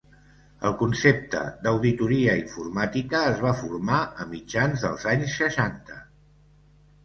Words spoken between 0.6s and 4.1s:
El concepte d’auditoria informàtica es va formar